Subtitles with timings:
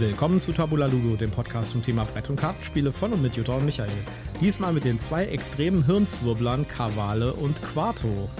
[0.00, 3.52] Willkommen zu Tabula Ludo, dem Podcast zum Thema Brett- und Kartenspiele von und mit Jutta
[3.52, 3.90] und Michael.
[4.40, 8.30] Diesmal mit den zwei extremen Hirnzwirblern Kavale und Quarto.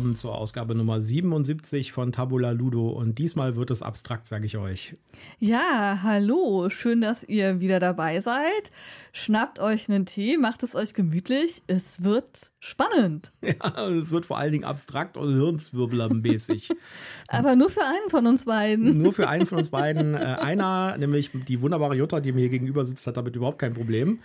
[0.00, 4.56] Willkommen zur Ausgabe Nummer 77 von Tabula Ludo und diesmal wird es abstrakt, sage ich
[4.56, 4.96] euch.
[5.38, 8.70] Ja, hallo, schön, dass ihr wieder dabei seid.
[9.12, 13.30] Schnappt euch einen Tee, macht es euch gemütlich, es wird spannend.
[13.42, 16.70] Ja, es wird vor allen Dingen abstrakt und hirnzwirblermäßig.
[17.28, 19.02] Aber nur für einen von uns beiden.
[19.02, 20.14] Nur für einen von uns beiden.
[20.14, 23.74] Äh, einer, nämlich die wunderbare Jutta, die mir hier gegenüber sitzt, hat damit überhaupt kein
[23.74, 24.20] Problem.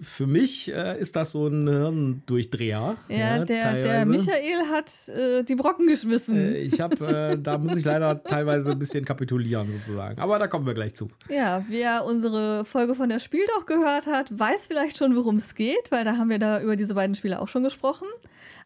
[0.00, 2.96] Für mich äh, ist das so ein Hirndurchdreher.
[3.08, 6.36] Ja, der, der Michael hat äh, die Brocken geschmissen.
[6.36, 10.20] Äh, ich habe, äh, da muss ich leider teilweise ein bisschen kapitulieren sozusagen.
[10.20, 11.08] Aber da kommen wir gleich zu.
[11.28, 15.54] Ja, wer unsere Folge von der Spiel doch gehört hat, weiß vielleicht schon, worum es
[15.54, 18.06] geht, weil da haben wir da über diese beiden Spiele auch schon gesprochen.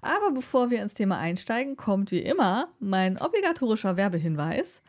[0.02, 4.82] Aber bevor wir ins Thema einsteigen, kommt wie immer mein obligatorischer Werbehinweis.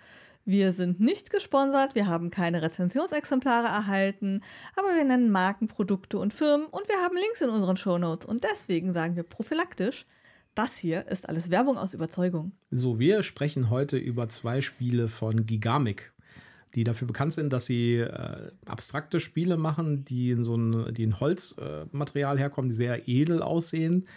[0.45, 4.41] Wir sind nicht gesponsert, wir haben keine Rezensionsexemplare erhalten,
[4.75, 8.43] aber wir nennen Marken, Produkte und Firmen und wir haben Links in unseren Shownotes und
[8.43, 10.05] deswegen sagen wir prophylaktisch,
[10.53, 12.51] das hier ist alles Werbung aus Überzeugung.
[12.71, 16.11] So, wir sprechen heute über zwei Spiele von Gigamic,
[16.75, 21.03] die dafür bekannt sind, dass sie äh, abstrakte Spiele machen, die in so ein, die
[21.03, 24.07] in Holzmaterial äh, herkommen, die sehr edel aussehen,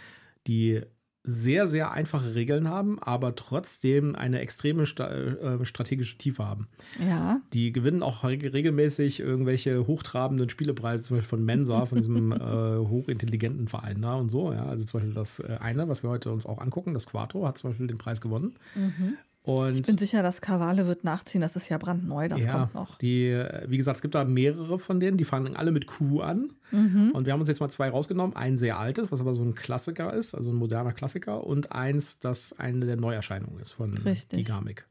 [0.48, 0.82] die
[1.26, 6.68] sehr, sehr einfache Regeln haben, aber trotzdem eine extreme sta äh, strategische Tiefe haben.
[7.04, 7.40] Ja.
[7.52, 13.66] Die gewinnen auch regelmäßig irgendwelche hochtrabenden Spielepreise, zum Beispiel von Mensa, von diesem äh, hochintelligenten
[13.66, 14.52] Verein da und so.
[14.52, 14.66] Ja.
[14.66, 17.58] Also zum Beispiel das äh, eine, was wir heute uns auch angucken, das Quattro, hat
[17.58, 18.54] zum Beispiel den Preis gewonnen.
[18.76, 19.18] Mhm.
[19.46, 21.40] Und ich bin sicher, dass Kavale wird nachziehen.
[21.40, 22.98] Das ist ja brandneu, das ja, kommt noch.
[22.98, 26.52] Die, wie gesagt, es gibt da mehrere von denen, die fangen alle mit Q an.
[26.72, 27.12] Mhm.
[27.12, 28.34] Und wir haben uns jetzt mal zwei rausgenommen.
[28.34, 31.46] Ein sehr altes, was aber so ein Klassiker ist, also ein moderner Klassiker.
[31.46, 34.44] Und eins, das eine der Neuerscheinungen ist von Richtig.
[34.44, 34.84] Gigamik.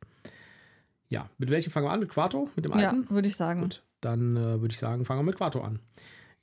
[1.09, 1.99] Ja, mit welchem fangen wir an?
[1.99, 2.49] Mit Quarto?
[2.55, 3.03] Mit dem alten?
[3.03, 3.59] Ja, würde ich sagen.
[3.59, 5.79] Gut, dann äh, würde ich sagen, fangen wir mit Quarto an.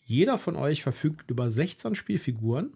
[0.04, 2.74] Jeder von euch verfügt über 16 Spielfiguren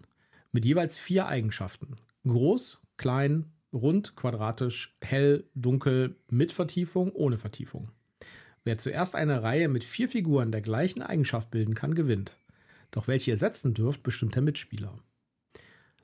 [0.51, 1.95] mit jeweils vier Eigenschaften.
[2.25, 3.45] Groß, klein,
[3.77, 7.91] rund, quadratisch, hell, dunkel, mit Vertiefung, ohne Vertiefung.
[8.63, 12.37] Wer zuerst eine Reihe mit vier Figuren der gleichen Eigenschaft bilden kann, gewinnt.
[12.91, 14.93] Doch welche ihr setzen dürft, bestimmt der Mitspieler.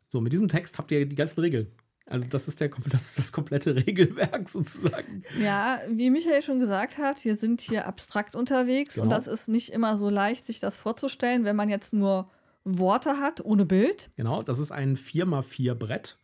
[0.08, 1.68] So, mit diesem Text habt ihr die ganzen Regeln.
[2.06, 5.24] Also das ist, der, das ist das komplette Regelwerk sozusagen.
[5.40, 9.04] Ja, wie Michael schon gesagt hat, wir sind hier abstrakt unterwegs genau.
[9.04, 12.30] und das ist nicht immer so leicht, sich das vorzustellen, wenn man jetzt nur
[12.64, 14.10] Worte hat, ohne Bild.
[14.16, 16.18] Genau, das ist ein 4x4 Brett.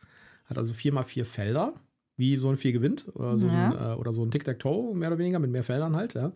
[0.49, 1.73] Hat also 4x4 Felder,
[2.17, 3.69] wie so ein 4 gewinnt oder so ja.
[3.69, 6.15] ein, äh, oder so ein Tic-Tac-Toe, mehr oder weniger, mit mehr Feldern halt.
[6.15, 6.31] Ja.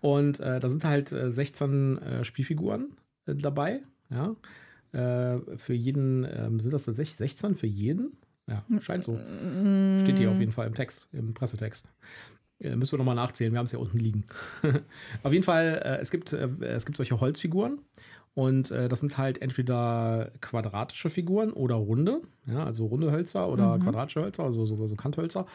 [0.00, 2.96] Und äh, da sind halt äh, 16 äh, Spielfiguren
[3.26, 3.82] äh, dabei.
[4.10, 4.36] Ja.
[4.92, 8.16] Äh, für jeden, ähm, sind das tatsächlich 16 für jeden?
[8.48, 9.18] Ja, scheint so.
[10.02, 11.88] Steht hier auf jeden Fall im Text, im Pressetext.
[12.60, 14.24] Äh, müssen wir nochmal nachzählen, wir haben es ja unten liegen.
[15.22, 17.80] auf jeden Fall, äh, es, gibt, äh, es gibt solche Holzfiguren
[18.36, 23.78] und äh, das sind halt entweder quadratische Figuren oder runde, ja, also runde Hölzer oder
[23.78, 23.84] mhm.
[23.84, 25.46] quadratische Hölzer, also so, so Kanthölzer.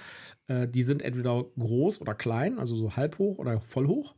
[0.47, 4.16] Äh, die sind entweder groß oder klein, also so halb hoch oder voll hoch.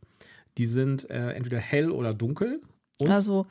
[0.58, 2.62] Die sind äh, entweder hell oder dunkel.
[3.02, 3.48] also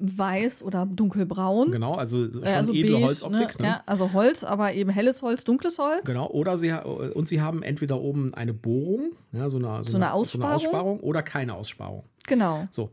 [0.00, 1.70] weiß oder dunkelbraun.
[1.70, 3.60] Genau, also schon also edle beige, Holzoptik.
[3.60, 3.66] Ne?
[3.66, 3.68] Ne?
[3.68, 6.04] Ja, also Holz, aber eben helles Holz, dunkles Holz.
[6.04, 9.96] Genau, oder sie und sie haben entweder oben eine Bohrung, ja, so eine, so, so
[9.96, 10.42] eine, Aussparung.
[10.42, 12.02] So eine Aussparung oder keine Aussparung.
[12.26, 12.66] Genau.
[12.70, 12.88] So, äh,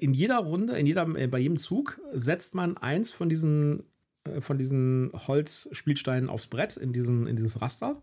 [0.00, 3.84] in jeder Runde, in jeder, äh, bei jedem Zug setzt man eins von diesen,
[4.24, 8.00] äh, von diesen Holzspielsteinen aufs Brett, in, diesen, in dieses Raster.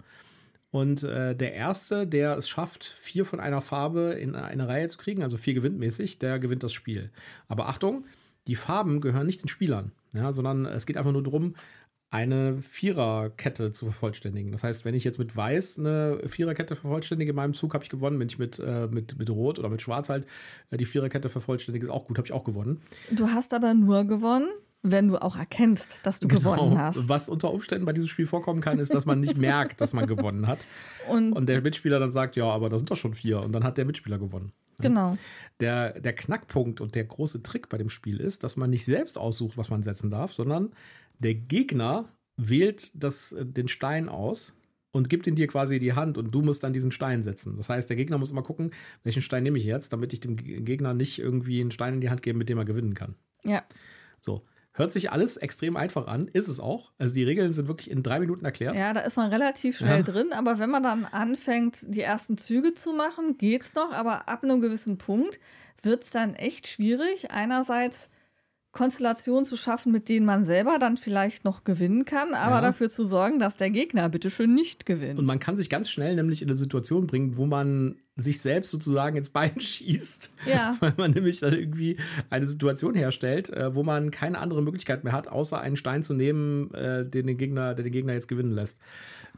[0.71, 4.97] Und äh, der Erste, der es schafft, vier von einer Farbe in eine Reihe zu
[4.97, 7.11] kriegen, also vier gewinntmäßig, der gewinnt das Spiel.
[7.47, 8.05] Aber Achtung,
[8.47, 11.55] die Farben gehören nicht den Spielern, ja, sondern es geht einfach nur darum,
[12.13, 14.51] eine Viererkette zu vervollständigen.
[14.51, 17.89] Das heißt, wenn ich jetzt mit Weiß eine Viererkette vervollständige in meinem Zug, habe ich
[17.89, 18.19] gewonnen.
[18.19, 20.27] Wenn ich mit, äh, mit, mit Rot oder mit Schwarz halt
[20.69, 22.81] äh, die Viererkette vervollständige, ist auch gut, habe ich auch gewonnen.
[23.09, 24.47] Du hast aber nur gewonnen,
[24.83, 26.53] wenn du auch erkennst, dass du genau.
[26.53, 27.09] gewonnen hast.
[27.09, 30.05] Was unter Umständen bei diesem Spiel vorkommen kann, ist, dass man nicht merkt, dass man
[30.05, 30.67] gewonnen hat.
[31.09, 33.41] Und, und, der Mitspieler dann sagt, ja, aber da sind doch schon vier.
[33.41, 34.53] Und dann hat der Mitspieler gewonnen.
[34.79, 35.17] Genau.
[35.59, 39.17] Der, der Knackpunkt und der große Trick bei dem Spiel ist, dass man nicht selbst
[39.17, 40.71] aussucht, was man setzen darf, sondern
[41.23, 44.55] der Gegner wählt das, äh, den Stein aus
[44.91, 47.57] und gibt ihn dir quasi in die Hand und du musst dann diesen Stein setzen.
[47.57, 48.71] Das heißt, der Gegner muss immer gucken,
[49.03, 52.09] welchen Stein nehme ich jetzt, damit ich dem Gegner nicht irgendwie einen Stein in die
[52.09, 53.15] Hand gebe, mit dem er gewinnen kann.
[53.43, 53.63] Ja.
[54.21, 54.45] So.
[54.75, 56.93] Hört sich alles extrem einfach an, ist es auch.
[56.97, 58.75] Also die Regeln sind wirklich in drei Minuten erklärt.
[58.75, 60.01] Ja, da ist man relativ schnell ja.
[60.03, 64.43] drin, aber wenn man dann anfängt, die ersten Züge zu machen, geht's noch, aber ab
[64.43, 65.39] einem gewissen Punkt
[65.83, 67.29] wird es dann echt schwierig.
[67.29, 68.09] Einerseits
[68.73, 72.61] Konstellationen zu schaffen, mit denen man selber dann vielleicht noch gewinnen kann, aber ja.
[72.61, 75.19] dafür zu sorgen, dass der Gegner bitteschön nicht gewinnt.
[75.19, 78.71] Und man kann sich ganz schnell nämlich in eine Situation bringen, wo man sich selbst
[78.71, 80.31] sozusagen ins Bein schießt.
[80.51, 80.77] Ja.
[80.79, 81.97] Weil man nämlich dann irgendwie
[82.31, 86.15] eine Situation herstellt, äh, wo man keine andere Möglichkeit mehr hat, außer einen Stein zu
[86.15, 88.77] nehmen, äh, den, den Gegner, der den Gegner jetzt gewinnen lässt.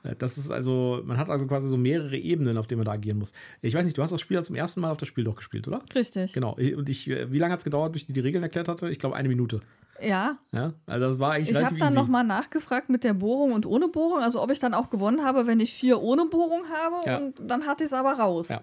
[0.05, 2.93] Äh, das ist also, man hat also quasi so mehrere Ebenen, auf denen man da
[2.93, 3.33] agieren muss.
[3.61, 5.35] Ich weiß nicht, du hast das Spiel ja zum ersten Mal auf das Spiel doch
[5.35, 5.81] gespielt, oder?
[5.93, 6.33] Richtig.
[6.33, 6.53] Genau.
[6.53, 8.89] Und ich, wie lange hat es gedauert, bis ich die Regeln erklärt hatte?
[8.89, 9.59] Ich glaube, eine Minute.
[10.01, 10.37] Ja.
[10.51, 13.87] Ja, also das war eigentlich Ich habe dann nochmal nachgefragt mit der Bohrung und ohne
[13.87, 17.17] Bohrung, also ob ich dann auch gewonnen habe, wenn ich vier ohne Bohrung habe ja.
[17.17, 18.49] und dann hatte ich es aber raus.
[18.49, 18.61] Ja.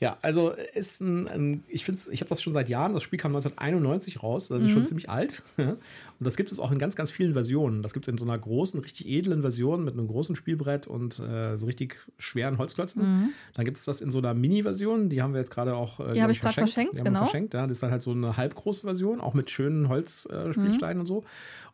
[0.00, 3.18] Ja, also ist ein, ein ich finde ich habe das schon seit Jahren, das Spiel
[3.18, 4.72] kam 1991 raus, das ist mhm.
[4.72, 5.42] schon ziemlich alt.
[5.56, 5.78] Und
[6.20, 7.82] das gibt es auch in ganz, ganz vielen Versionen.
[7.82, 11.18] Das gibt es in so einer großen, richtig edlen Version mit einem großen Spielbrett und
[11.18, 13.02] äh, so richtig schweren Holzklötzen.
[13.02, 13.28] Mhm.
[13.54, 16.12] Dann gibt es das in so einer Mini-Version, die haben wir jetzt gerade auch äh,
[16.12, 17.20] Die habe ich gerade verschenkt, die genau.
[17.20, 17.62] verschenkt, ja.
[17.62, 21.00] Das ist dann halt so eine halbgroße Version, auch mit schönen Holzspielsteinen äh, mhm.
[21.00, 21.24] und so.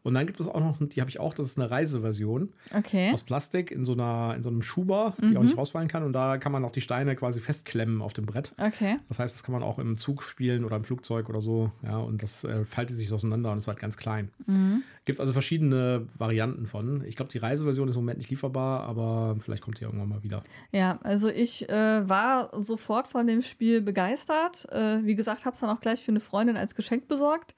[0.03, 2.53] Und dann gibt es auch noch, die habe ich auch, das ist eine Reiseversion.
[2.75, 3.11] Okay.
[3.13, 5.37] Aus Plastik in so, einer, in so einem Schuber, die mhm.
[5.37, 6.05] auch nicht rausfallen kann.
[6.05, 8.55] Und da kann man auch die Steine quasi festklemmen auf dem Brett.
[8.59, 8.97] Okay.
[9.09, 11.71] Das heißt, das kann man auch im Zug spielen oder im Flugzeug oder so.
[11.83, 14.31] Ja, und das äh, faltet sich auseinander und ist halt ganz klein.
[14.47, 14.83] Mhm.
[15.05, 17.05] Gibt es also verschiedene Varianten von.
[17.05, 20.23] Ich glaube, die Reiseversion ist im Moment nicht lieferbar, aber vielleicht kommt die irgendwann mal
[20.23, 20.41] wieder.
[20.73, 24.67] Ja, also ich äh, war sofort von dem Spiel begeistert.
[24.73, 27.55] Äh, wie gesagt, habe es dann auch gleich für eine Freundin als Geschenk besorgt.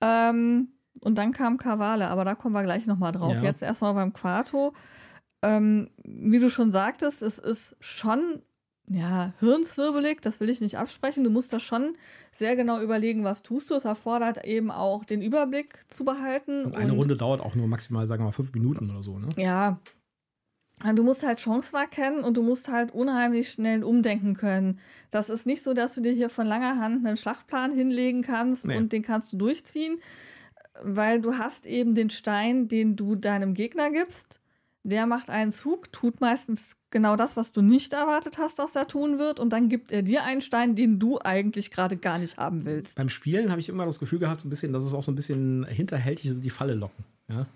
[0.00, 0.68] Ähm,
[1.02, 3.34] und dann kam Carvale, aber da kommen wir gleich nochmal drauf.
[3.34, 3.42] Ja.
[3.42, 4.72] Jetzt erstmal beim Quarto.
[5.42, 8.42] Ähm, wie du schon sagtest, es ist schon
[8.88, 11.24] ja, hirnzwirbelig, das will ich nicht absprechen.
[11.24, 11.96] Du musst da schon
[12.32, 13.74] sehr genau überlegen, was tust du.
[13.74, 16.64] Es erfordert eben auch den Überblick zu behalten.
[16.64, 19.18] Und eine und, Runde dauert auch nur maximal, sagen wir mal, fünf Minuten oder so,
[19.18, 19.28] ne?
[19.36, 19.78] Ja.
[20.96, 24.80] Du musst halt Chancen erkennen und du musst halt unheimlich schnell umdenken können.
[25.10, 28.66] Das ist nicht so, dass du dir hier von langer Hand einen Schlachtplan hinlegen kannst
[28.66, 28.76] nee.
[28.76, 29.98] und den kannst du durchziehen,
[30.80, 34.40] weil du hast eben den Stein, den du deinem Gegner gibst.
[34.84, 38.88] Der macht einen Zug, tut meistens genau das, was du nicht erwartet hast, dass er
[38.88, 42.36] tun wird, und dann gibt er dir einen Stein, den du eigentlich gerade gar nicht
[42.36, 42.98] haben willst.
[42.98, 45.12] Beim Spielen habe ich immer das Gefühl gehabt, so ein bisschen, dass es auch so
[45.12, 47.04] ein bisschen hinterhältig ist, die Falle locken.
[47.28, 47.46] Ja?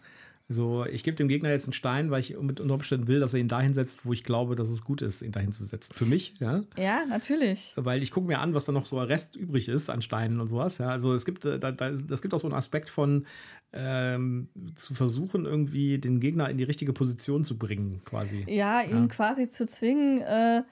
[0.48, 3.34] Also ich gebe dem Gegner jetzt einen Stein, weil ich mit unter Umständen will, dass
[3.34, 5.92] er ihn dahin setzt, wo ich glaube, dass es gut ist, ihn dahin zu setzen.
[5.92, 6.62] Für mich, ja.
[6.78, 7.72] Ja, natürlich.
[7.74, 10.46] Weil ich gucke mir an, was da noch so Rest übrig ist an Steinen und
[10.46, 10.78] sowas.
[10.78, 10.90] Ja.
[10.90, 13.26] Also es gibt, äh, da, da, das gibt auch so einen Aspekt von
[13.72, 18.44] ähm, zu versuchen, irgendwie den Gegner in die richtige Position zu bringen, quasi.
[18.48, 19.06] Ja, ihn ja.
[19.08, 20.62] quasi zu zwingen, äh,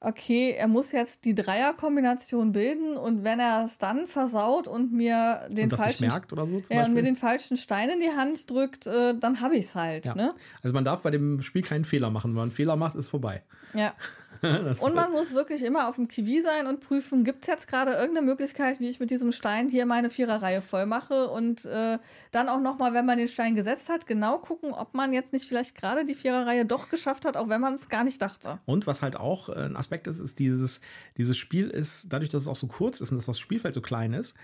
[0.00, 5.46] okay, er muss jetzt die Dreierkombination bilden und wenn er es dann versaut und mir
[5.50, 8.50] den und falschen merkt oder so ja, und mir den falschen Stein in die Hand
[8.50, 10.06] drückt, äh, dann habe ich es halt.
[10.06, 10.14] Ja.
[10.14, 10.34] Ne?
[10.62, 12.30] Also man darf bei dem Spiel keinen Fehler machen.
[12.30, 13.42] Wenn man einen Fehler macht, ist vorbei.
[13.74, 13.94] Ja.
[14.80, 17.92] und man muss wirklich immer auf dem Kiwi sein und prüfen, gibt es jetzt gerade
[17.92, 21.98] irgendeine Möglichkeit, wie ich mit diesem Stein hier meine Viererreihe voll mache und äh,
[22.32, 25.46] dann auch nochmal, wenn man den Stein gesetzt hat, genau gucken, ob man jetzt nicht
[25.46, 28.60] vielleicht gerade die Viererreihe doch geschafft hat, auch wenn man es gar nicht dachte.
[28.64, 30.80] Und was halt auch äh, ein Aspekt ist, ist dieses,
[31.16, 33.82] dieses Spiel ist, dadurch, dass es auch so kurz ist und dass das Spielfeld so
[33.82, 34.36] klein ist,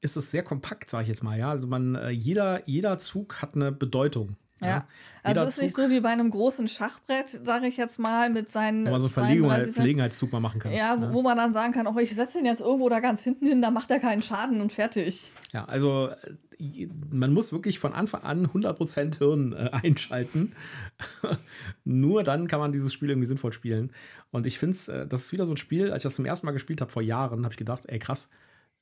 [0.00, 1.38] ist es sehr kompakt, sage ich jetzt mal.
[1.38, 4.36] Ja, also man, äh, jeder, jeder Zug hat eine Bedeutung.
[4.60, 4.86] Ja, ja.
[5.22, 8.50] also es ist nicht so wie bei einem großen Schachbrett, sage ich jetzt mal, mit
[8.50, 8.86] seinen.
[8.86, 10.72] Wo man so Verlegenheit, Verlegenheitszug mal machen kann.
[10.72, 13.22] Ja, ja, wo man dann sagen kann, oh, ich setze den jetzt irgendwo da ganz
[13.22, 15.32] hinten hin, da macht er keinen Schaden und fertig.
[15.52, 16.08] Ja, also
[16.58, 20.54] äh, man muss wirklich von Anfang an 100% Hirn äh, einschalten.
[21.84, 23.92] Nur dann kann man dieses Spiel irgendwie sinnvoll spielen.
[24.30, 26.26] Und ich finde es, äh, das ist wieder so ein Spiel, als ich das zum
[26.26, 28.30] ersten Mal gespielt habe vor Jahren, habe ich gedacht, ey krass,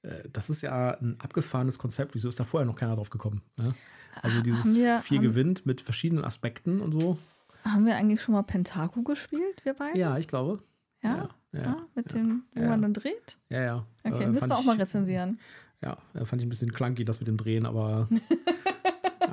[0.03, 2.15] äh, das ist ja ein abgefahrenes Konzept.
[2.15, 3.43] Wieso ist da vorher noch keiner drauf gekommen?
[3.61, 3.75] Ja?
[4.23, 7.19] Also dieses wir, viel gewinnt mit verschiedenen Aspekten und so.
[7.65, 9.99] Haben wir eigentlich schon mal Pentaku gespielt, wir beide?
[9.99, 10.63] Ja, ich glaube.
[11.03, 11.29] Ja?
[11.53, 13.39] Ja, ja, mit ja, dem, wo man dann dreht?
[13.49, 13.87] Ja, ja.
[14.05, 15.39] Okay, äh, müssen wir auch mal rezensieren.
[15.83, 18.09] Ja, fand ich ein bisschen clunky, das mit dem Drehen, aber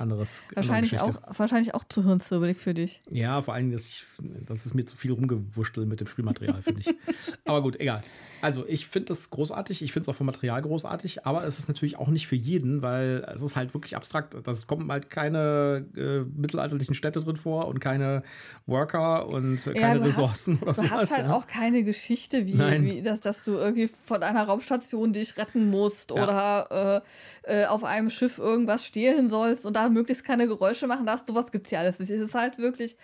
[0.04, 0.44] anderes.
[0.54, 3.02] Wahrscheinlich, auch, wahrscheinlich auch zu hirnzirbelig für dich.
[3.10, 4.04] Ja, vor allem, dass ich,
[4.46, 6.88] das ist mir zu viel rumgewurschtelt mit dem Spielmaterial, finde ich.
[7.46, 8.02] aber gut, egal.
[8.42, 9.82] Also, ich finde das großartig.
[9.82, 12.82] Ich finde es auch vom Material großartig, aber es ist natürlich auch nicht für jeden,
[12.82, 14.36] weil es ist halt wirklich abstrakt.
[14.44, 18.24] Das kommen halt keine äh, mittelalterlichen Städte drin vor und keine
[18.66, 20.90] Worker und ja, keine Ressourcen hast, oder sowas.
[20.90, 21.34] Du hast halt ja.
[21.34, 26.12] auch keine Geschichte, wie, wie dass, dass du irgendwie von einer Raumstation dich retten musst
[26.12, 26.24] ja.
[26.24, 27.04] oder
[27.46, 31.28] äh, äh, auf einem Schiff irgendwas stehlen sollst und da möglichst keine Geräusche machen darfst.
[31.28, 32.10] Sowas gibt es ja alles nicht.
[32.10, 32.98] Es ist halt wirklich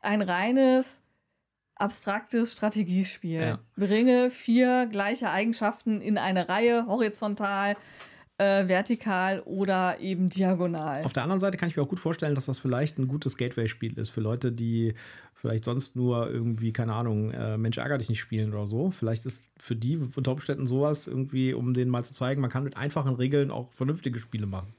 [0.00, 1.02] ein reines,
[1.74, 3.40] abstraktes Strategiespiel.
[3.40, 3.58] Ja.
[3.76, 7.76] Bringe vier gleiche Eigenschaften in eine Reihe, horizontal.
[8.38, 11.04] äh, vertikal oder eben diagonal.
[11.04, 13.36] Auf der anderen Seite kann ich mir auch gut vorstellen, dass das vielleicht ein gutes
[13.36, 14.94] Gateway-Spiel ist für Leute, die
[15.34, 18.90] vielleicht sonst nur irgendwie, keine Ahnung, äh, Mensch ärger dich nicht spielen oder so.
[18.90, 22.64] Vielleicht ist für die unter Umständen sowas irgendwie, um denen mal zu zeigen, man kann
[22.64, 24.72] mit einfachen Regeln auch vernünftige Spiele machen.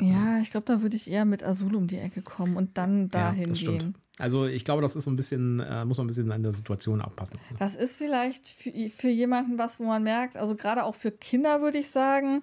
[0.00, 3.08] Ja, ich glaube, da würde ich eher mit Azul um die Ecke kommen und dann
[3.10, 3.94] dahin ja, gehen.
[4.18, 6.52] Also ich glaube, das ist so ein bisschen, äh, muss man ein bisschen an der
[6.52, 7.38] Situation abpassen.
[7.58, 11.62] Das ist vielleicht für, für jemanden was, wo man merkt, also gerade auch für Kinder
[11.62, 12.42] würde ich sagen,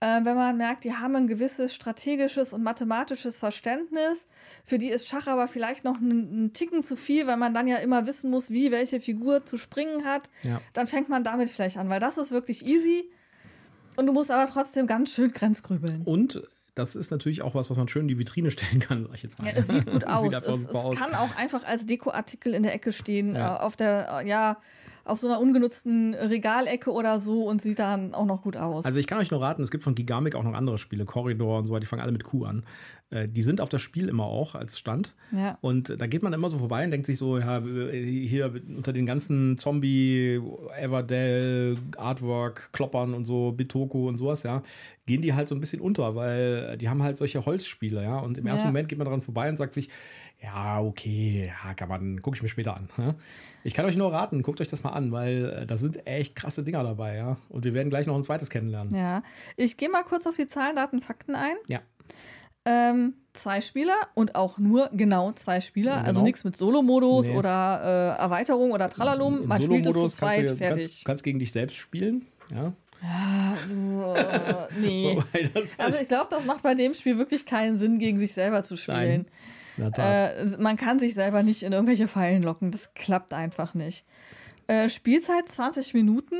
[0.00, 4.26] äh, wenn man merkt, die haben ein gewisses strategisches und mathematisches Verständnis.
[4.64, 7.76] Für die ist Schach aber vielleicht noch ein, Ticken zu viel, weil man dann ja
[7.76, 10.30] immer wissen muss, wie welche Figur zu springen hat.
[10.42, 10.60] Ja.
[10.72, 13.10] Dann fängt man damit vielleicht an, weil das ist wirklich easy.
[13.96, 16.02] Und du musst aber trotzdem ganz schön grenzgrübeln.
[16.02, 16.42] Und
[16.80, 19.22] das ist natürlich auch was, was man schön in die Vitrine stellen kann, sag ich
[19.22, 19.46] jetzt mal.
[19.46, 20.22] Ja, es sieht gut aus.
[20.22, 23.56] sieht es, es kann auch einfach als Dekoartikel in der Ecke stehen, ja.
[23.56, 24.56] Äh, auf der, ja,
[25.04, 28.84] auf so einer ungenutzten Regalecke oder so und sieht dann auch noch gut aus.
[28.84, 31.58] Also ich kann euch nur raten, es gibt von Gigamic auch noch andere Spiele, Corridor
[31.58, 32.64] und so weiter, die fangen alle mit Q an.
[33.10, 35.14] Äh, die sind auf das Spiel immer auch als Stand.
[35.32, 35.58] Ja.
[35.60, 39.06] Und da geht man immer so vorbei und denkt sich so, ja, hier unter den
[39.06, 40.40] ganzen Zombie,
[40.78, 44.62] Everdell, Artwork, Kloppern und so, Bitoko und sowas, ja,
[45.06, 48.18] gehen die halt so ein bisschen unter, weil die haben halt solche Holzspiele, ja.
[48.20, 48.70] Und im ersten ja.
[48.70, 49.90] Moment geht man daran vorbei und sagt sich,
[50.42, 52.88] ja, okay, ja, kann man, gucke ich mir später an.
[52.96, 53.14] Ja?
[53.62, 56.34] Ich kann euch nur raten, guckt euch das mal an, weil äh, da sind echt
[56.34, 57.36] krasse Dinger dabei, ja.
[57.48, 58.94] Und wir werden gleich noch ein zweites kennenlernen.
[58.94, 59.22] Ja,
[59.56, 61.56] ich gehe mal kurz auf die Zahlen, Daten, Fakten ein.
[61.68, 61.80] Ja.
[62.64, 66.06] Ähm, zwei Spieler und auch nur genau zwei Spieler, genau.
[66.06, 67.36] also nichts mit Solo-Modus nee.
[67.36, 69.46] oder äh, Erweiterung oder Tralalum.
[69.46, 70.86] Man spielt es zu zweit, kannst du, fertig.
[70.86, 72.72] Kannst, kannst gegen dich selbst spielen, ja.
[73.02, 74.14] Ja, uh,
[74.80, 75.18] nee.
[75.78, 78.76] also ich glaube, das macht bei dem Spiel wirklich keinen Sinn, gegen sich selber zu
[78.76, 78.98] spielen.
[78.98, 79.26] Nein.
[79.80, 82.70] Äh, man kann sich selber nicht in irgendwelche Fallen locken.
[82.70, 84.04] Das klappt einfach nicht.
[84.66, 86.36] Äh, Spielzeit 20 Minuten.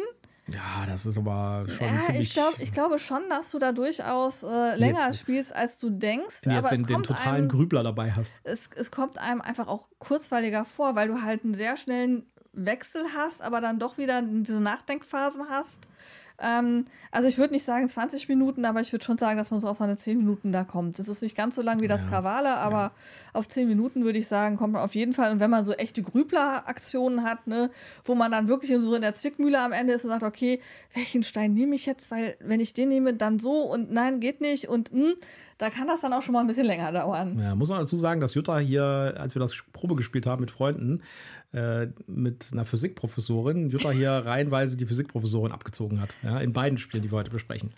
[0.49, 2.29] Ja, das ist aber schon ja, ziemlich...
[2.29, 5.91] Ich, glaub, ich glaube schon, dass du da durchaus äh, länger jetzt, spielst, als du
[5.91, 6.41] denkst.
[6.43, 8.41] Wenn du jetzt den, den totalen einem, Grübler dabei hast.
[8.45, 13.03] Es, es kommt einem einfach auch kurzweiliger vor, weil du halt einen sehr schnellen Wechsel
[13.17, 15.81] hast, aber dann doch wieder diese Nachdenkphasen hast.
[16.43, 19.61] Ähm, also ich würde nicht sagen 20 Minuten, aber ich würde schon sagen, dass man
[19.61, 20.99] so auf seine 10 Minuten da kommt.
[20.99, 22.93] Das ist nicht ganz so lang wie das ja, Kavale, aber ja.
[23.33, 25.33] auf 10 Minuten würde ich sagen, kommt man auf jeden Fall.
[25.33, 27.71] Und wenn man so echte Grübler-Aktionen hat, ne,
[28.05, 30.61] wo man dann wirklich so in der Zwickmühle am Ende ist und sagt, okay,
[30.95, 32.11] welchen Stein nehme ich jetzt?
[32.11, 35.15] Weil wenn ich den nehme, dann so und nein, geht nicht und mh, hm,
[35.59, 37.39] da kann das dann auch schon mal ein bisschen länger dauern.
[37.39, 40.51] Ja, muss man dazu sagen, dass Jutta hier, als wir das Probe gespielt haben mit
[40.51, 41.03] Freunden,
[41.53, 46.17] äh, mit einer Physikprofessorin Jutta hier reihenweise die Physikprofessorin abgezogen hat.
[46.23, 47.73] Ja, in beiden Spielen, die wir heute besprechen.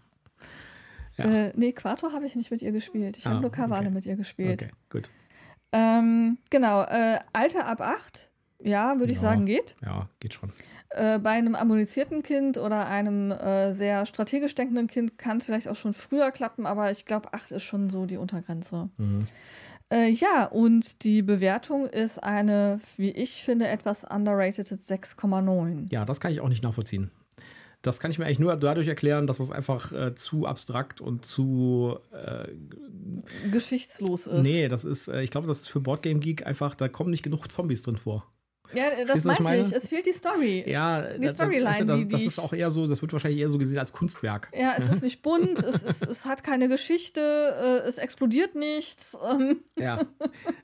[1.17, 1.25] Ja.
[1.25, 3.17] Äh, nee, Quator habe ich nicht mit ihr gespielt.
[3.17, 3.95] Ich ah, habe nur Kavale okay.
[3.95, 4.63] mit ihr gespielt.
[4.63, 5.11] Okay, gut.
[5.73, 8.31] Ähm, genau, äh, Alter ab 8,
[8.63, 9.77] ja, würde ja, ich sagen, geht.
[9.83, 10.53] Ja, geht schon.
[10.91, 15.69] Äh, bei einem ammunizierten Kind oder einem äh, sehr strategisch denkenden Kind kann es vielleicht
[15.69, 18.91] auch schon früher klappen, aber ich glaube, 8 ist schon so die Untergrenze.
[18.99, 19.21] Mhm.
[19.93, 25.89] Äh, ja, und die Bewertung ist eine, wie ich finde, etwas underrated 6,9.
[25.91, 27.11] Ja, das kann ich auch nicht nachvollziehen.
[27.83, 31.27] Das kann ich mir eigentlich nur dadurch erklären, dass es einfach äh, zu abstrakt und
[31.27, 32.49] zu äh,
[33.51, 34.43] geschichtslos ist.
[34.43, 37.25] Nee, das ist, äh, ich glaube, das ist für Boardgame Geek einfach, da kommen nicht
[37.25, 38.27] genug Zombies drin vor.
[38.75, 39.73] Ja, das meinte ich.
[39.73, 40.65] Es fehlt die Story.
[40.67, 41.87] Ja, die Storyline.
[41.87, 43.93] Das, das, das, das ist auch eher so, das wird wahrscheinlich eher so gesehen als
[43.93, 44.51] Kunstwerk.
[44.59, 49.17] Ja, es ist nicht bunt, es, es, es hat keine Geschichte, äh, es explodiert nichts.
[49.31, 49.61] Ähm.
[49.79, 50.01] Ja,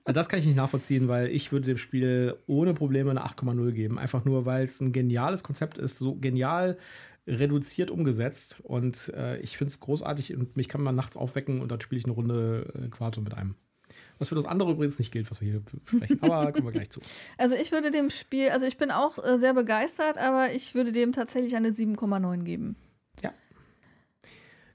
[0.05, 3.99] das kann ich nicht nachvollziehen, weil ich würde dem Spiel ohne Probleme eine 8,0 geben.
[3.99, 6.79] Einfach nur, weil es ein geniales Konzept ist, so genial
[7.29, 8.61] reduziert umgesetzt.
[8.63, 11.99] Und äh, ich finde es großartig und mich kann man nachts aufwecken und dann spiele
[11.99, 13.55] ich eine Runde äh, Quarto mit einem.
[14.19, 16.23] Was für das andere übrigens nicht gilt, was wir hier besprechen.
[16.23, 17.01] Aber kommen wir gleich zu.
[17.39, 20.93] Also ich würde dem Spiel, also ich bin auch äh, sehr begeistert, aber ich würde
[20.93, 22.77] dem tatsächlich eine 7,9 geben.
[23.23, 23.33] Ja.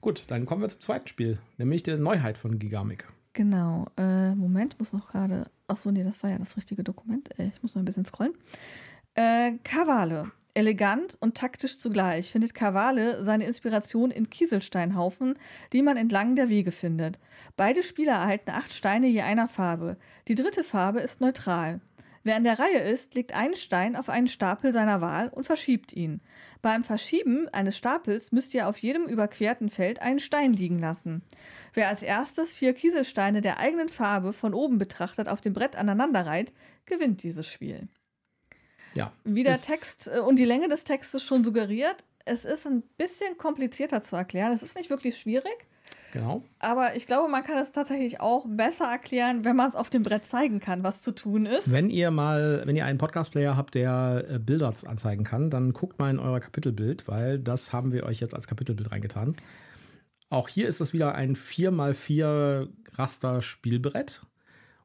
[0.02, 3.06] Gut, dann kommen wir zum zweiten Spiel, nämlich der Neuheit von Gigamic.
[3.34, 3.88] Genau.
[3.98, 5.50] Äh, Moment, muss noch gerade.
[5.68, 7.38] Achso, nee, das war ja das richtige Dokument.
[7.40, 8.34] Äh, ich muss mal ein bisschen scrollen.
[9.16, 10.32] Äh, Kavale.
[10.56, 15.40] Elegant und taktisch zugleich findet Carvale seine Inspiration in Kieselsteinhaufen,
[15.74, 17.18] die man entlang der Wege findet.
[17.58, 19.98] Beide Spieler erhalten acht Steine je einer Farbe.
[20.28, 21.82] Die dritte Farbe ist neutral.
[22.26, 25.92] Wer an der Reihe ist, legt einen Stein auf einen Stapel seiner Wahl und verschiebt
[25.92, 26.22] ihn.
[26.62, 31.24] Beim Verschieben eines Stapels müsst ihr auf jedem überquerten Feld einen Stein liegen lassen.
[31.74, 36.54] Wer als erstes vier Kieselsteine der eigenen Farbe von oben betrachtet auf dem Brett aneinanderreiht,
[36.86, 37.90] gewinnt dieses Spiel.
[38.94, 39.12] Ja.
[39.24, 43.38] Wie der Text äh, und die Länge des Textes schon suggeriert, es ist ein bisschen
[43.38, 44.52] komplizierter zu erklären.
[44.52, 45.68] Es ist nicht wirklich schwierig.
[46.14, 46.44] Genau.
[46.60, 50.04] Aber ich glaube, man kann es tatsächlich auch besser erklären, wenn man es auf dem
[50.04, 51.72] Brett zeigen kann, was zu tun ist.
[51.72, 55.98] Wenn ihr mal, wenn ihr einen Podcast-Player habt, der äh, Bilder anzeigen kann, dann guckt
[55.98, 59.36] mal in euer Kapitelbild, weil das haben wir euch jetzt als Kapitelbild reingetan.
[60.30, 64.22] Auch hier ist es wieder ein 4x4 Raster-Spielbrett.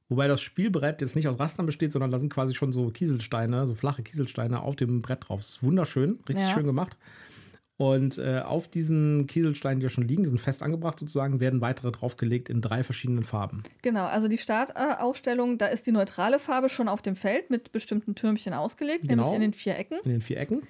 [0.09, 3.67] Wobei das Spielbrett jetzt nicht aus Rastern besteht, sondern da sind quasi schon so Kieselsteine,
[3.67, 5.41] so flache Kieselsteine auf dem Brett drauf.
[5.41, 6.55] Das ist wunderschön, richtig ja.
[6.55, 6.97] schön gemacht.
[7.79, 11.61] Und äh, auf diesen Kieselsteinen, die ja schon liegen, die sind fest angebracht sozusagen, werden
[11.61, 13.63] weitere draufgelegt in drei verschiedenen Farben.
[13.83, 18.17] Genau, also die Startaufstellung, da ist die neutrale Farbe schon auf dem Feld mit bestimmten
[18.17, 19.23] Türmchen ausgelegt, genau.
[19.23, 20.01] nämlich in den vier Ecken.
[20.03, 20.63] In den vier Ecken.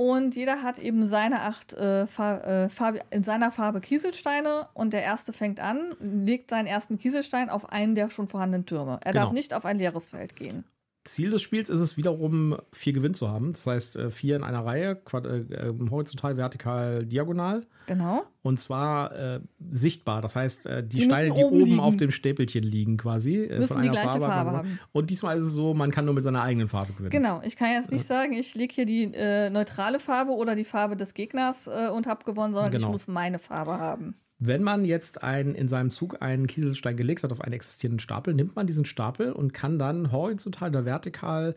[0.00, 2.06] Und jeder hat eben seine acht äh, äh,
[2.68, 7.72] Farbe, in seiner Farbe Kieselsteine und der erste fängt an, legt seinen ersten Kieselstein auf
[7.72, 9.00] einen der schon vorhandenen Türme.
[9.02, 9.24] Er genau.
[9.24, 10.62] darf nicht auf ein leeres Feld gehen.
[11.12, 13.52] Ziel des Spiels ist es wiederum, vier Gewinn zu haben.
[13.52, 17.66] Das heißt, äh, vier in einer Reihe, äh, horizontal, vertikal, diagonal.
[17.86, 18.24] Genau.
[18.42, 20.22] Und zwar äh, sichtbar.
[20.22, 21.80] Das heißt, äh, die, die Steine, die oben liegen.
[21.80, 23.44] auf dem Stäpelchen liegen, quasi.
[23.44, 24.80] Äh, müssen die gleiche Farbe, Farbe haben.
[24.92, 27.10] Und diesmal ist es so, man kann nur mit seiner eigenen Farbe gewinnen.
[27.10, 27.40] Genau.
[27.44, 30.96] Ich kann jetzt nicht sagen, ich lege hier die äh, neutrale Farbe oder die Farbe
[30.96, 32.86] des Gegners und habe gewonnen, sondern genau.
[32.86, 34.14] ich muss meine Farbe haben.
[34.38, 38.34] Wenn man jetzt ein, in seinem Zug einen Kieselstein gelegt hat auf einen existierenden Stapel,
[38.34, 41.56] nimmt man diesen Stapel und kann dann horizontal oder vertikal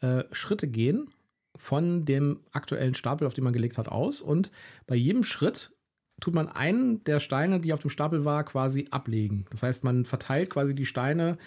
[0.00, 1.08] äh, Schritte gehen
[1.54, 4.20] von dem aktuellen Stapel, auf den man gelegt hat, aus.
[4.20, 4.50] Und
[4.86, 5.72] bei jedem Schritt
[6.20, 9.46] tut man einen der Steine, die auf dem Stapel war, quasi ablegen.
[9.50, 11.38] Das heißt, man verteilt quasi die Steine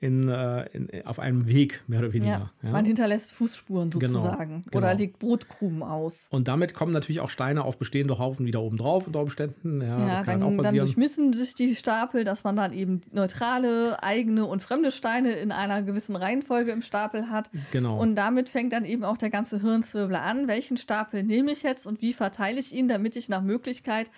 [0.00, 2.30] in, äh, in, auf einem Weg, mehr oder weniger.
[2.30, 2.70] Ja, ja.
[2.70, 4.98] Man hinterlässt Fußspuren genau, sozusagen genau, oder genau.
[4.98, 6.28] legt Brotkrumen aus.
[6.30, 9.82] Und damit kommen natürlich auch Steine auf bestehende Haufen wieder oben drauf unter Umständen.
[9.82, 14.62] Ja, ja dann, dann durchmissen sich die Stapel, dass man dann eben neutrale, eigene und
[14.62, 17.50] fremde Steine in einer gewissen Reihenfolge im Stapel hat.
[17.70, 18.00] Genau.
[18.00, 20.48] Und damit fängt dann eben auch der ganze Hirnzwirbel an.
[20.48, 24.10] Welchen Stapel nehme ich jetzt und wie verteile ich ihn, damit ich nach Möglichkeit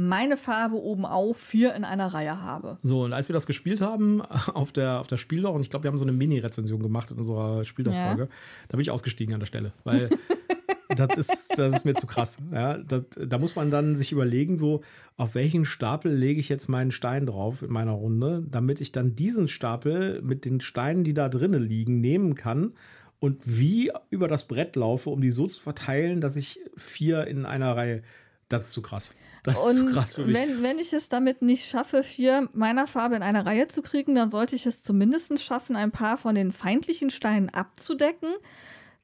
[0.00, 2.78] meine Farbe oben auf vier in einer Reihe habe.
[2.82, 4.22] So, und als wir das gespielt haben
[4.54, 7.18] auf der, auf der Spieldoch, und ich glaube, wir haben so eine Mini-Rezension gemacht in
[7.18, 8.28] unserer Spieldoch-Folge, ja.
[8.68, 10.08] da bin ich ausgestiegen an der Stelle, weil
[10.88, 12.38] das, ist, das ist mir zu krass.
[12.50, 14.80] Ja, das, da muss man dann sich überlegen, so,
[15.18, 19.16] auf welchen Stapel lege ich jetzt meinen Stein drauf in meiner Runde, damit ich dann
[19.16, 22.72] diesen Stapel mit den Steinen, die da drinnen liegen, nehmen kann
[23.18, 27.44] und wie über das Brett laufe, um die so zu verteilen, dass ich vier in
[27.44, 28.02] einer Reihe.
[28.48, 29.12] Das ist zu krass.
[29.42, 30.34] Das ist und zu krass für mich.
[30.34, 34.14] Wenn, wenn ich es damit nicht schaffe, vier meiner Farbe in eine Reihe zu kriegen,
[34.14, 38.30] dann sollte ich es zumindest schaffen, ein paar von den feindlichen Steinen abzudecken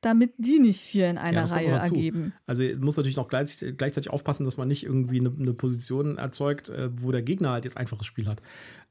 [0.07, 2.33] damit die nicht vier in einer ja, Reihe ergeben.
[2.47, 6.69] Also muss natürlich noch gleich, gleichzeitig aufpassen, dass man nicht irgendwie eine, eine, Position erzeugt,
[6.69, 8.41] äh, wo der Gegner halt jetzt einfaches Spiel hat.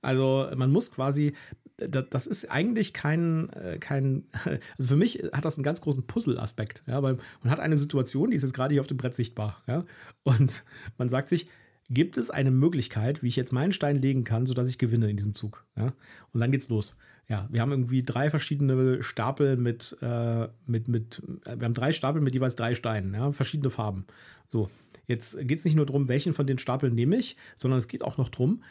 [0.02, 1.34] Also man muss quasi,
[1.78, 4.24] das, ist eigentlich kein, äh, kein,
[4.78, 8.32] also für mich hat das einen ganz großen Puzzle-Aspekt, ja, weil man hat eine Situation,
[8.32, 9.86] die ist jetzt gerade hier auf dem Brett sichtbar, ja,
[10.24, 10.64] und
[10.98, 11.48] man sagt sich,
[11.90, 15.18] gibt es eine Möglichkeit, wie ich jetzt meinen Stein legen kann, sodass ich gewinne in
[15.18, 15.94] diesem Zug, ja,
[16.34, 16.96] und dann geht's los
[17.28, 21.92] ja, wir haben irgendwie drei verschiedene Stapel mit, äh, mit, mit, äh, wir haben drei
[21.92, 24.06] Stapel mit jeweils drei Steinen, ja, verschiedene Farben.
[24.48, 24.70] So,
[25.08, 28.04] jetzt geht es nicht nur darum, welchen von den Stapeln nehme ich, sondern es geht
[28.04, 28.64] auch noch darum,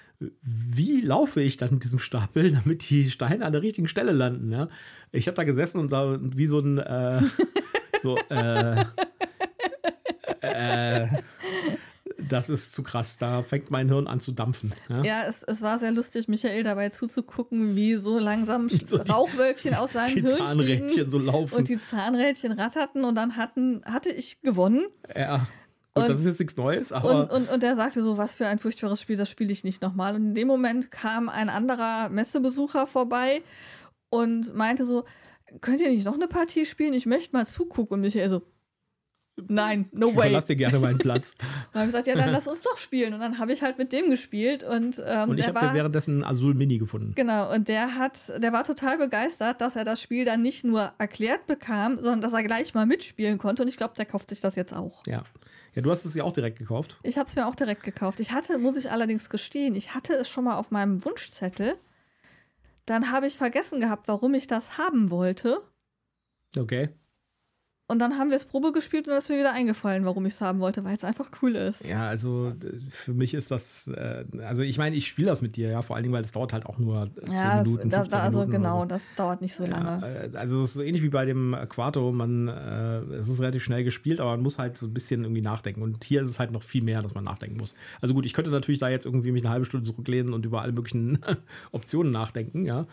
[0.43, 4.53] wie laufe ich dann mit diesem Stapel, damit die Steine an der richtigen Stelle landen.
[4.53, 4.69] Ja?
[5.13, 7.21] Ich habe da gesessen und da wie so ein, äh,
[8.03, 8.85] so, äh,
[10.41, 11.09] äh,
[12.29, 13.19] das ist zu krass.
[13.19, 14.73] Da fängt mein Hirn an zu dampfen.
[14.89, 19.75] Ja, ja es, es war sehr lustig, Michael dabei zuzugucken, wie so langsam so Rauchwölkchen
[19.75, 21.55] aus seinem Hirn Zahnrädchen so laufen.
[21.55, 24.87] Und die Zahnrädchen ratterten und dann hatten, hatte ich gewonnen.
[25.15, 25.47] Ja.
[25.97, 27.31] Und, und das ist jetzt nichts Neues, aber.
[27.31, 29.81] Und, und, und er sagte so, was für ein furchtbares Spiel, das spiele ich nicht
[29.81, 30.17] nochmal.
[30.17, 33.43] Und in dem Moment kam ein anderer Messebesucher vorbei
[34.11, 35.05] und meinte so,
[35.61, 36.95] könnt ihr nicht noch eine Partie spielen?
[36.95, 37.95] Ich möchte mal zugucken.
[37.95, 38.43] Und Michael so,
[39.49, 40.33] Nein, no way.
[40.33, 41.35] Lass dir gerne meinen Platz.
[41.39, 41.49] dann
[41.81, 43.15] habe ich gesagt, ja, dann lass uns doch spielen.
[43.15, 44.63] Und dann habe ich halt mit dem gespielt.
[44.63, 47.13] Und, ähm, und ich habe währenddessen Azul Mini gefunden.
[47.15, 50.93] Genau, und der hat, der war total begeistert, dass er das Spiel dann nicht nur
[50.99, 53.63] erklärt bekam, sondern dass er gleich mal mitspielen konnte.
[53.63, 55.03] Und ich glaube, der kauft sich das jetzt auch.
[55.07, 55.25] Ja.
[55.75, 56.99] Ja, du hast es ja auch direkt gekauft.
[57.03, 58.21] Ich habe es mir auch direkt gekauft.
[58.21, 61.77] Ich hatte, muss ich allerdings gestehen, ich hatte es schon mal auf meinem Wunschzettel.
[62.87, 65.63] Dann habe ich vergessen gehabt, warum ich das haben wollte.
[66.57, 66.91] Okay.
[67.87, 70.33] Und dann haben wir es Probe gespielt und dann ist mir wieder eingefallen, warum ich
[70.33, 71.85] es haben wollte, weil es einfach cool ist.
[71.85, 72.55] Ja, also
[72.89, 75.95] für mich ist das, äh, also ich meine, ich spiele das mit dir, ja, vor
[75.95, 77.91] allen Dingen, weil es dauert halt auch nur 10 ja, Minuten.
[77.91, 78.87] Das, da, also Minuten genau, so.
[78.87, 80.31] das dauert nicht so lange.
[80.33, 83.63] Ja, also es ist so ähnlich wie bei dem Quarto, man, äh, es ist relativ
[83.63, 85.83] schnell gespielt, aber man muss halt so ein bisschen irgendwie nachdenken.
[85.83, 87.75] Und hier ist es halt noch viel mehr, dass man nachdenken muss.
[88.01, 90.63] Also gut, ich könnte natürlich da jetzt irgendwie mich eine halbe Stunde zurücklehnen und über
[90.63, 91.19] alle möglichen
[91.73, 92.87] Optionen nachdenken, ja.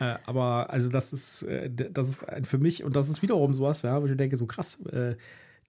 [0.00, 3.82] Äh, aber also das ist, äh, das ist für mich, und das ist wiederum sowas,
[3.82, 5.16] ja, wo ich denke, so krass, äh,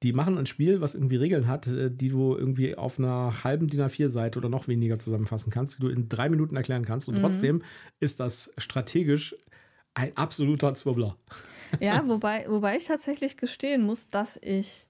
[0.04, 3.68] die machen ein Spiel, was irgendwie Regeln hat, äh, die du irgendwie auf einer halben
[3.68, 7.08] DIN A4-Seite oder noch weniger zusammenfassen kannst, die du in drei Minuten erklären kannst.
[7.08, 7.22] Und mhm.
[7.22, 7.64] trotzdem
[8.00, 9.36] ist das strategisch
[9.96, 11.18] ein absoluter Zwirbler.
[11.80, 14.88] Ja, wobei, wobei ich tatsächlich gestehen muss, dass ich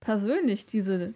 [0.00, 1.14] persönlich diese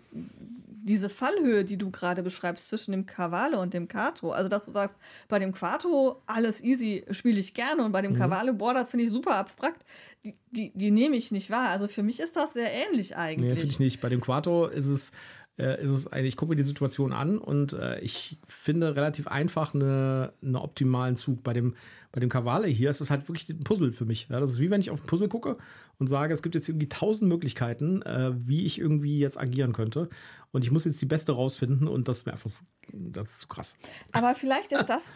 [0.85, 4.73] diese Fallhöhe, die du gerade beschreibst zwischen dem Kavale und dem Kato, also dass du
[4.73, 8.17] sagst, bei dem Kato alles easy spiele ich gerne und bei dem mhm.
[8.17, 9.85] Kavale, boah, das finde ich super abstrakt,
[10.25, 11.71] die, die, die nehme ich nicht wahr.
[11.71, 13.51] Also für mich ist das sehr ähnlich eigentlich.
[13.51, 14.01] Nee, finde ich nicht.
[14.03, 15.13] Bei dem Quato ist es
[15.57, 19.27] äh, ist es eigentlich, ich gucke mir die Situation an und äh, ich finde relativ
[19.27, 21.43] einfach einen eine optimalen Zug.
[21.43, 21.77] Bei dem,
[22.15, 24.29] bei dem Kavale hier ist es halt wirklich ein Puzzle für mich.
[24.31, 25.59] Ja, das ist wie wenn ich auf ein Puzzle gucke
[25.99, 30.09] und sage, es gibt jetzt irgendwie tausend Möglichkeiten, äh, wie ich irgendwie jetzt agieren könnte.
[30.53, 32.51] Und ich muss jetzt die beste rausfinden und das wäre einfach
[32.93, 33.77] das ist zu krass.
[34.13, 35.13] Aber vielleicht ist das.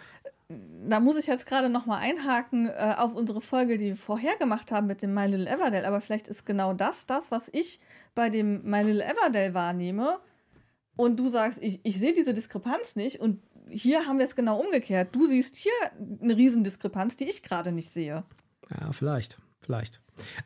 [0.89, 4.37] da muss ich jetzt gerade noch mal einhaken äh, auf unsere Folge, die wir vorher
[4.37, 5.85] gemacht haben mit dem My Little Everdell.
[5.85, 7.79] Aber vielleicht ist genau das das, was ich
[8.17, 10.19] bei dem My Little Everdell wahrnehme,
[10.99, 14.59] und du sagst, ich, ich sehe diese Diskrepanz nicht und hier haben wir es genau
[14.59, 15.15] umgekehrt.
[15.15, 15.73] Du siehst hier
[16.23, 18.25] eine Riesendiskrepanz, die ich gerade nicht sehe.
[18.71, 20.01] Ja, vielleicht, vielleicht.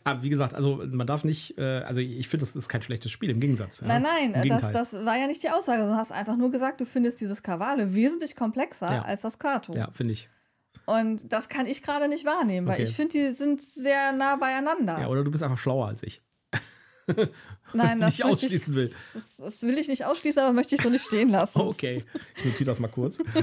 [0.05, 3.11] Aber wie gesagt, also man darf nicht, äh, also ich finde, das ist kein schlechtes
[3.11, 3.83] Spiel, im Gegensatz.
[3.83, 5.83] Nein, nein, das, das war ja nicht die Aussage.
[5.85, 9.03] Du hast einfach nur gesagt, du findest dieses Kavale wesentlich komplexer ja.
[9.03, 9.75] als das Kato.
[9.75, 10.29] Ja, finde ich.
[10.85, 12.85] Und das kann ich gerade nicht wahrnehmen, weil okay.
[12.85, 14.99] ich finde, die sind sehr nah beieinander.
[15.01, 16.23] Ja, oder du bist einfach schlauer als ich.
[17.77, 18.95] Nein, das nicht ausschließen ich, will.
[19.15, 21.61] Das, das, will ich nicht ausschließen, aber möchte ich so nicht stehen lassen.
[21.61, 22.05] okay,
[22.37, 23.19] ich notiere das mal kurz.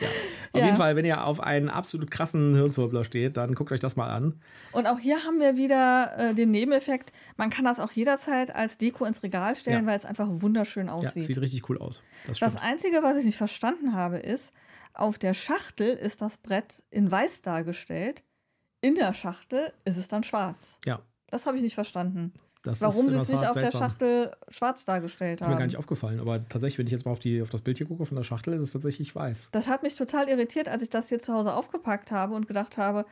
[0.00, 0.08] ja.
[0.52, 0.66] Auf ja.
[0.66, 4.08] jeden Fall, wenn ihr auf einen absolut krassen Hirnzwirbler steht, dann guckt euch das mal
[4.08, 4.40] an.
[4.72, 7.12] Und auch hier haben wir wieder äh, den Nebeneffekt.
[7.36, 9.90] Man kann das auch jederzeit als Deko ins Regal stellen, ja.
[9.90, 11.22] weil es einfach wunderschön aussieht.
[11.22, 12.02] Ja, sieht richtig cool aus.
[12.26, 14.52] Das, das Einzige, was ich nicht verstanden habe, ist,
[14.94, 18.24] auf der Schachtel ist das Brett in weiß dargestellt.
[18.80, 20.78] In der Schachtel ist es dann schwarz.
[20.84, 21.00] Ja.
[21.30, 22.32] Das habe ich nicht verstanden.
[22.62, 23.62] Das Warum sie es nicht auf seltsam.
[23.62, 25.46] der Schachtel schwarz dargestellt haben.
[25.46, 26.20] Das ist mir gar nicht aufgefallen.
[26.20, 28.24] Aber tatsächlich, wenn ich jetzt mal auf, die, auf das Bild hier gucke von der
[28.24, 29.50] Schachtel, ist es tatsächlich weiß.
[29.52, 32.76] Das hat mich total irritiert, als ich das hier zu Hause aufgepackt habe und gedacht
[32.76, 33.06] habe,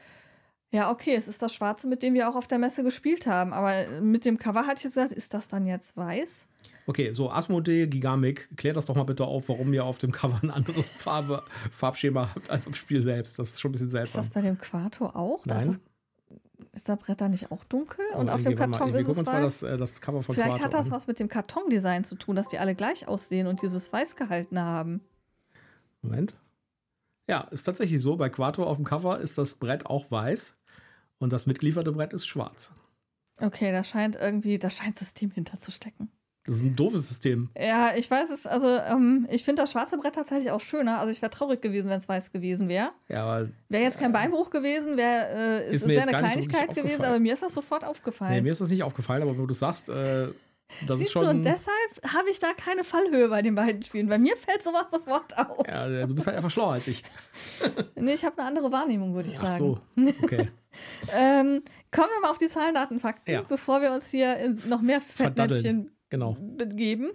[0.73, 3.53] ja, okay, es ist das Schwarze, mit dem wir auch auf der Messe gespielt haben.
[3.53, 6.49] Aber mit dem Cover hatte ich jetzt gesagt, ist das dann jetzt weiß?
[6.89, 10.39] Okay, so Asmodee Gigamic, klärt das doch mal bitte auf, warum ihr auf dem Cover
[10.43, 13.39] ein anderes Farbe, Farbschema habt als im Spiel selbst.
[13.39, 14.21] Das ist schon ein bisschen seltsam.
[14.21, 15.45] Ist das bei dem Quato auch?
[15.45, 15.59] Nein.
[15.59, 15.81] Das ist
[16.85, 18.05] der Bretter nicht auch dunkel?
[18.15, 19.27] Und auf dem Karton mal, ist es weiß?
[19.27, 20.93] Das, äh, das Cover von Vielleicht Quato hat das an.
[20.93, 24.61] was mit dem Kartondesign zu tun, dass die alle gleich aussehen und dieses Weiß gehalten
[24.61, 25.01] haben.
[26.03, 26.37] Moment.
[27.29, 28.17] Ja, ist tatsächlich so.
[28.17, 30.57] Bei Quato auf dem Cover ist das Brett auch weiß
[31.19, 32.73] und das mitgelieferte Brett ist schwarz.
[33.41, 36.11] Okay, da scheint irgendwie, da scheint System hinterzustecken.
[36.47, 37.51] Das ist ein doofes System.
[37.59, 41.01] Ja, ich weiß es, also ähm, ich finde das schwarze Brett tatsächlich auch schöner.
[41.01, 42.91] Also ich wäre traurig gewesen, wenn es weiß gewesen wäre.
[43.09, 43.49] Ja, aber.
[43.69, 47.43] Wäre jetzt kein Beinbruch gewesen, wäre äh, es wäre eine Kleinigkeit gewesen, aber mir ist
[47.43, 48.35] das sofort aufgefallen.
[48.35, 50.29] Nee, mir ist das nicht aufgefallen, aber wo du sagst, äh,
[50.87, 51.25] das Siehst ist schon.
[51.25, 54.09] Du, und deshalb habe ich da keine Fallhöhe bei den beiden Spielen.
[54.09, 55.67] Bei mir fällt sowas sofort auf.
[55.67, 57.03] Ja, du bist halt einfach schlauer als ich.
[57.95, 59.49] nee, ich habe eine andere Wahrnehmung, würde ich sagen.
[59.49, 59.79] Ach so,
[60.23, 60.49] okay.
[61.13, 63.43] ähm, kommen wir mal auf die Zahlen, Daten, Fakten, ja.
[63.43, 66.37] bevor wir uns hier noch mehr Fettnäpfchen genau.
[66.57, 67.11] begeben.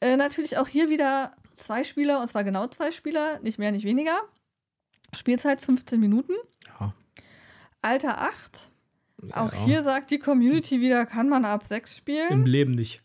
[0.00, 3.84] Äh, natürlich auch hier wieder zwei Spieler, und zwar genau zwei Spieler, nicht mehr, nicht
[3.84, 4.18] weniger.
[5.12, 6.32] Spielzeit 15 Minuten.
[6.78, 6.94] Ja.
[7.82, 8.70] Alter 8.
[9.22, 9.44] Ja.
[9.44, 12.30] Auch hier sagt die Community wieder, kann man ab 6 spielen.
[12.30, 13.02] Im Leben nicht.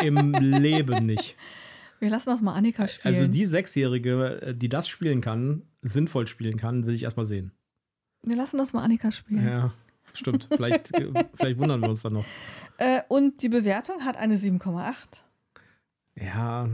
[0.00, 1.36] Im Leben nicht.
[2.00, 3.14] Wir lassen das mal Annika spielen.
[3.14, 7.52] Also die Sechsjährige, äh, die das spielen kann, sinnvoll spielen kann, will ich erstmal sehen.
[8.22, 9.46] Wir lassen das mal Annika spielen.
[9.46, 9.72] Ja,
[10.14, 10.48] stimmt.
[10.50, 12.24] Vielleicht, äh, vielleicht wundern wir uns dann noch.
[12.78, 15.22] Äh, und die Bewertung hat eine 7,8.
[16.16, 16.68] Ja,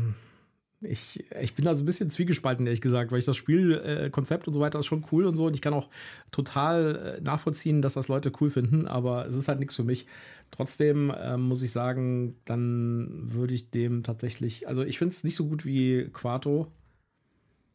[0.80, 4.46] ich, ich bin da so ein bisschen zwiegespalten, ehrlich gesagt, weil ich das Spielkonzept äh,
[4.46, 5.46] und so weiter ist schon cool und so.
[5.46, 5.88] Und ich kann auch
[6.30, 10.06] total äh, nachvollziehen, dass das Leute cool finden, aber es ist halt nichts für mich.
[10.50, 15.36] Trotzdem äh, muss ich sagen, dann würde ich dem tatsächlich, also ich finde es nicht
[15.36, 16.70] so gut wie Quarto.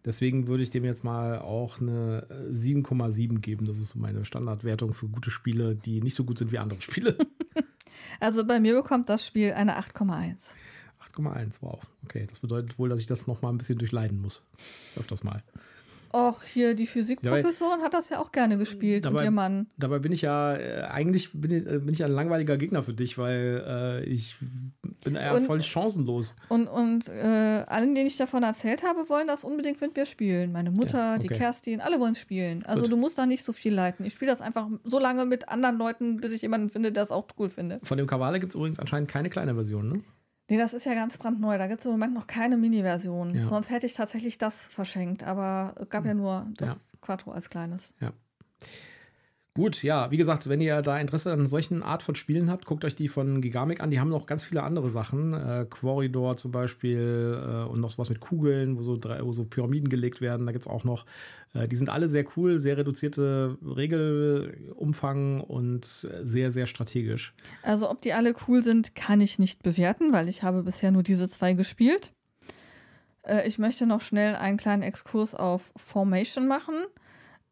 [0.06, 3.66] Deswegen würde ich dem jetzt mal auch eine 7,7 geben.
[3.66, 6.82] Das ist so meine Standardwertung für gute Spiele, die nicht so gut sind wie andere
[6.82, 7.18] Spiele.
[8.20, 10.52] Also bei mir bekommt das Spiel eine 8,1.
[11.16, 11.80] 8,1, wow.
[12.06, 14.44] Okay, das bedeutet wohl, dass ich das noch mal ein bisschen durchleiden muss.
[14.98, 15.44] Öfters mal.
[16.16, 19.68] Och, hier die Physikprofessorin hat das ja auch gerne gespielt dabei, und ihr Mann.
[19.78, 22.94] Dabei bin ich ja, äh, eigentlich bin ich, äh, bin ich ein langweiliger Gegner für
[22.94, 24.36] dich, weil äh, ich
[25.04, 26.36] bin eher und, voll chancenlos.
[26.50, 30.52] Und, und äh, allen, denen ich davon erzählt habe, wollen das unbedingt mit mir spielen.
[30.52, 31.28] Meine Mutter, ja, okay.
[31.28, 32.64] die Kerstin, alle wollen spielen.
[32.64, 32.92] Also Gut.
[32.92, 34.06] du musst da nicht so viel leiten.
[34.06, 37.12] Ich spiele das einfach so lange mit anderen Leuten, bis ich jemanden finde, der es
[37.12, 37.80] auch cool finde.
[37.82, 40.02] Von dem Kavale gibt es übrigens anscheinend keine kleine Version, ne?
[40.54, 41.58] Nee, das ist ja ganz brandneu.
[41.58, 43.34] Da gibt es im Moment noch keine Mini-Version.
[43.34, 43.44] Ja.
[43.44, 45.24] Sonst hätte ich tatsächlich das verschenkt.
[45.24, 46.20] Aber es gab ja hm.
[46.20, 47.00] nur das ja.
[47.02, 47.92] Quattro als kleines.
[48.00, 48.12] Ja.
[49.56, 52.84] Gut, ja, wie gesagt, wenn ihr da Interesse an solchen Art von Spielen habt, guckt
[52.86, 53.92] euch die von Gigamic an.
[53.92, 55.34] Die haben noch ganz viele andere Sachen.
[55.34, 59.46] Äh, Quarridor zum Beispiel äh, und noch sowas mit Kugeln, wo so, drei, wo so
[59.46, 60.48] Pyramiden gelegt werden.
[60.48, 61.06] Da gibt es auch noch.
[61.54, 67.36] Äh, die sind alle sehr cool, sehr reduzierte Regelumfang und sehr, sehr strategisch.
[67.62, 71.04] Also, ob die alle cool sind, kann ich nicht bewerten, weil ich habe bisher nur
[71.04, 72.12] diese zwei gespielt.
[73.22, 76.74] Äh, ich möchte noch schnell einen kleinen Exkurs auf Formation machen.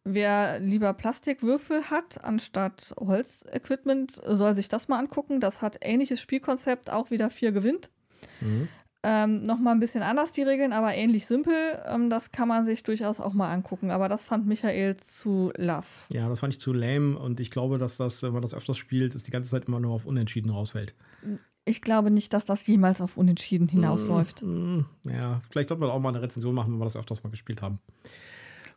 [0.03, 5.39] Wer lieber Plastikwürfel hat anstatt Holzequipment, soll sich das mal angucken.
[5.39, 7.91] Das hat ähnliches Spielkonzept, auch wieder vier gewinnt.
[8.39, 8.67] Mhm.
[9.03, 11.53] Ähm, Nochmal ein bisschen anders die Regeln, aber ähnlich simpel.
[11.85, 13.91] Ähm, das kann man sich durchaus auch mal angucken.
[13.91, 15.87] Aber das fand Michael zu love.
[16.09, 18.77] Ja, das fand ich zu lame und ich glaube, dass das, wenn man das öfters
[18.77, 20.95] spielt, ist die ganze Zeit immer nur auf Unentschieden rausfällt.
[21.65, 24.41] Ich glaube nicht, dass das jemals auf Unentschieden hinausläuft.
[24.43, 27.23] Mm, mm, ja, vielleicht sollte man auch mal eine Rezension machen, wenn wir das öfters
[27.23, 27.79] mal gespielt haben.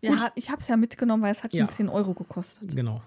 [0.01, 1.67] Ja, ich habe es ja mitgenommen, weil es hat ja.
[1.67, 2.75] 10 Euro gekostet.
[2.75, 3.03] Genau.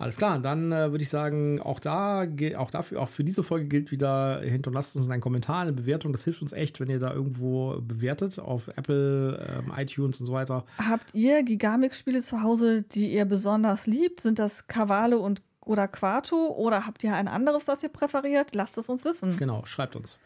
[0.00, 2.24] Alles klar, dann äh, würde ich sagen, auch da,
[2.56, 6.12] auch dafür, auch für diese Folge gilt wieder, hinterlasst uns einen Kommentar, eine Bewertung.
[6.12, 10.32] Das hilft uns echt, wenn ihr da irgendwo bewertet auf Apple, ähm, iTunes und so
[10.32, 10.64] weiter.
[10.78, 14.20] Habt ihr Gigamix-Spiele zu Hause, die ihr besonders liebt?
[14.20, 18.54] Sind das Kavale und oder Quarto oder habt ihr ein anderes, das ihr präferiert?
[18.54, 19.36] Lasst es uns wissen.
[19.36, 20.20] Genau, schreibt uns.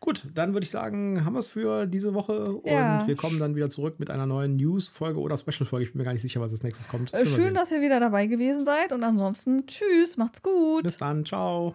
[0.00, 3.00] Gut, dann würde ich sagen, haben wir es für diese Woche ja.
[3.00, 5.86] und wir kommen dann wieder zurück mit einer neuen News-Folge oder Special-Folge.
[5.86, 7.12] Ich bin mir gar nicht sicher, was als nächstes kommt.
[7.12, 10.82] Das Schön, dass ihr wieder dabei gewesen seid und ansonsten tschüss, macht's gut.
[10.82, 11.74] Bis dann, ciao.